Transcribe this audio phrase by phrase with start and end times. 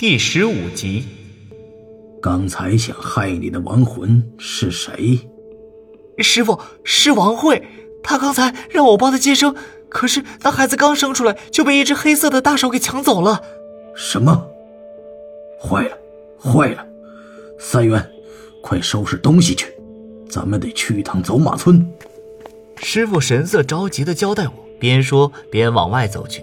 [0.00, 1.04] 第十五集，
[2.22, 5.20] 刚才想害你的亡魂是谁？
[6.16, 7.62] 师傅，是王慧。
[8.02, 9.54] 她刚才让我帮她接生，
[9.90, 13.42] 可是那孩子刚生出来就被一只黑色的大手给抢走了。
[13.94, 14.46] 什么？
[15.62, 15.98] 坏了，
[16.42, 16.86] 坏了！
[17.58, 18.10] 三元，
[18.62, 19.66] 快收拾东西去，
[20.30, 21.86] 咱们得去一趟走马村。
[22.78, 26.42] 师傅神色着急的交代我，边说边往外走去。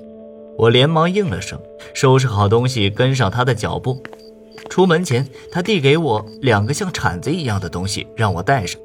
[0.58, 1.60] 我连忙应了声，
[1.94, 4.02] 收拾好东西，跟上他的脚步。
[4.70, 8.82] 出门前，他递给我两个像铲子一样的东西，让我带上。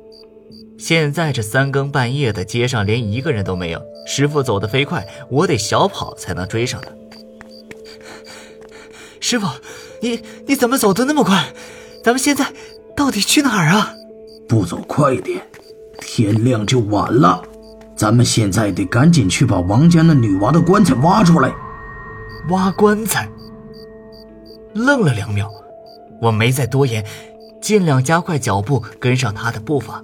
[0.79, 3.81] 现在这三更半夜的，街上连一个人都没有。
[4.07, 6.89] 师傅走得飞快，我得小跑才能追上他。
[9.21, 9.47] 师傅，
[10.01, 11.53] 你你怎么走得那么快？
[12.05, 12.53] 咱们现在
[12.95, 13.95] 到底去哪儿啊？
[14.47, 15.41] 不走快点，
[16.01, 17.43] 天亮就晚了。
[17.97, 21.53] 咱们现在得赶紧去把王家那女娃的棺材挖出来。
[22.49, 23.29] 挖棺材。
[24.75, 25.51] 愣了两秒，
[26.21, 27.05] 我没再多言，
[27.61, 30.03] 尽量加快脚步跟上他的步伐。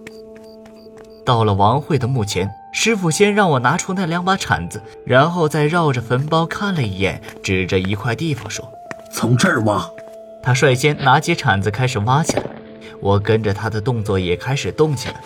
[1.25, 8.71] 到了王慧的墓前，师傅先让我拿出那两把铲子，然后再绕着坟包看了一眼，指着一块地方说
[9.13, 9.91] ：“从这儿挖。”
[10.43, 12.45] 他率先拿起铲子开始挖起来，
[13.01, 15.21] 我跟着他的动作也开始动起来。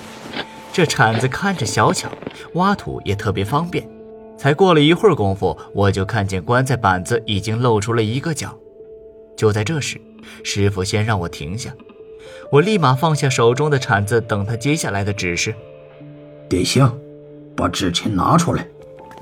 [0.72, 2.08] 这铲子看着小巧，
[2.54, 3.86] 挖土也特别方便。
[4.42, 8.58] 才过了一会儿功夫，我就看见棺材板子已经露出了一个角。
[9.36, 10.00] 就在这时，
[10.42, 11.72] 师傅先让我停下，
[12.50, 15.54] 我立马放下手中的铲子，等他接下来的指示。
[16.48, 16.92] 点香，
[17.54, 18.66] 把纸钱拿出来。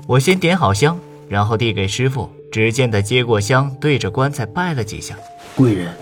[0.07, 2.27] 我先点好香，然后递给师傅。
[2.51, 5.15] 只见他接过香，对着棺材拜了几下。
[5.55, 5.93] 贵人，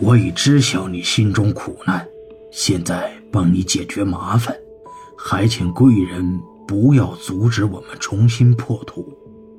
[0.00, 2.08] 我已知晓你心中苦难，
[2.50, 4.56] 现在帮你解决麻烦，
[5.18, 6.40] 还请贵人。
[6.68, 9.08] 不要阻止我们重新破土。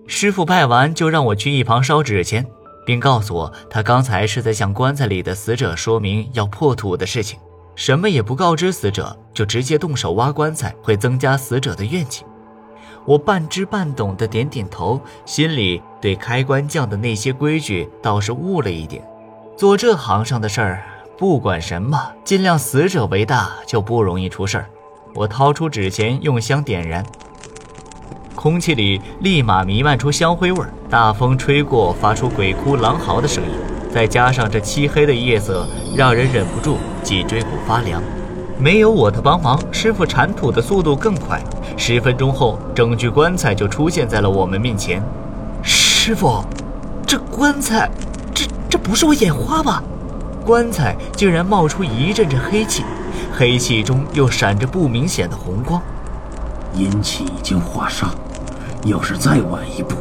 [0.05, 2.45] 师傅拜完，就让我去一旁烧纸钱，
[2.85, 7.39] 并告诉我，他刚才是在向棺材里的死者说明要破土的事情，
[7.75, 12.23] 什么也不告知死者，就直接动手挖棺材，会增加死者的怨气。
[13.05, 19.03] 我半知半懂的点点头，心里对开棺匠的那些规矩倒是悟了一点。
[19.57, 20.83] 做这行上的事儿，
[21.17, 24.69] 不管什么，尽量死者为大，就不容易出事儿。
[25.15, 27.03] 我掏出纸钱，用香点燃，
[28.35, 30.71] 空气里立马弥漫出香灰味儿。
[30.89, 33.49] 大风吹过，发出鬼哭狼嚎的声音，
[33.91, 38.01] 再加上这漆黑的夜色，让人忍不住脊椎骨发凉。
[38.59, 41.41] 没有我的帮忙，师傅铲土的速度更快。
[41.75, 45.01] 十分钟后，整具棺材就出现在了我们面前。
[45.63, 46.43] 师傅，
[47.05, 47.89] 这棺材，
[48.33, 49.83] 这这不是我眼花吧？
[50.45, 52.83] 棺材竟然冒出一阵阵黑气。
[53.31, 55.81] 黑气中又闪着不明显的红光，
[56.73, 58.07] 阴气已经化煞，
[58.85, 59.95] 要是再晚一步，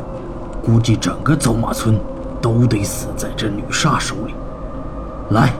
[0.64, 2.00] 估计整个走马村
[2.40, 4.34] 都得死在这女煞手里。
[5.30, 5.52] 来，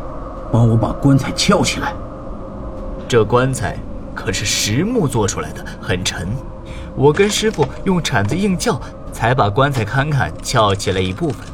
[0.51, 1.93] 帮我把棺材撬起来。
[3.07, 3.77] 这棺材
[4.15, 6.27] 可是实木做出来的，很沉。
[6.97, 8.81] 我跟师傅用铲子硬撬，
[9.13, 11.47] 才把棺材堪堪撬起来一部分。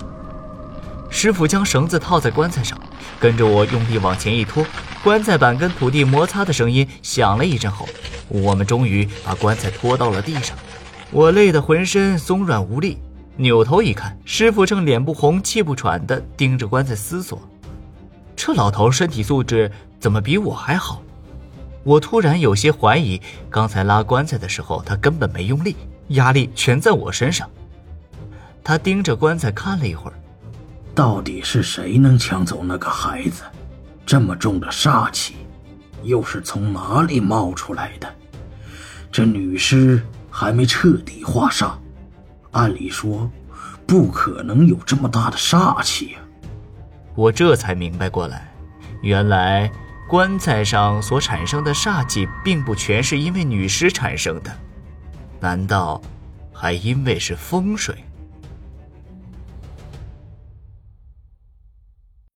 [1.14, 2.76] 师傅将绳子套在棺材上，
[3.20, 4.66] 跟着我用力往前一拖。
[5.04, 7.88] 棺材板跟土地摩擦的声音响了一阵后，
[8.26, 10.58] 我们终于把棺材拖到了地上。
[11.12, 12.98] 我累得浑身松软无力，
[13.36, 17.40] 扭头一看，师傅正脸不红气不喘地盯着棺材思索。
[18.34, 19.70] 这老头身体素质
[20.00, 21.00] 怎么比我还好？
[21.84, 25.76] 我突然有些怀疑，刚才拉棺材的时候他根本没用力，
[26.08, 27.48] 压力全在我身上。
[28.64, 30.14] 他盯着棺材看了一会儿，
[30.94, 33.42] 到底是谁能抢走那个孩子？
[34.06, 35.34] 这么重的煞气，
[36.02, 38.14] 又是从哪里冒出来的？
[39.10, 40.00] 这女尸
[40.30, 41.72] 还没彻底化煞，
[42.52, 43.30] 按理说
[43.86, 46.18] 不可能有这么大的煞气呀。
[47.14, 48.52] 我这才明白过来，
[49.02, 49.70] 原来
[50.08, 54.50] 棺材上所产生的煞气，并不全是因为女尸产生的，
[55.40, 56.00] 难道
[56.52, 57.96] 还因为是风水？